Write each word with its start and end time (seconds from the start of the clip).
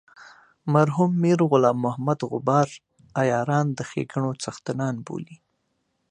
مرحوم 0.73 1.11
میر 1.21 1.39
غلام 1.49 1.77
محمد 1.85 2.19
غبار 2.31 2.69
عیاران 3.21 3.67
د 3.77 3.79
ښیګڼو 3.89 4.31
څښتنان 4.43 4.95
بولي. 5.05 5.37